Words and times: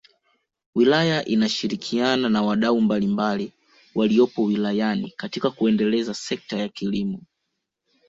Wilaya 0.75 1.25
inashirikiana 1.25 2.29
na 2.29 2.41
wadau 2.41 2.81
mbalimbali 2.81 3.53
waliopo 3.95 4.43
wilayani 4.43 5.13
katika 5.17 5.49
kuendeleza 5.51 6.13
sekta 6.13 6.57
ya 6.57 6.69
kilimo 6.69 7.19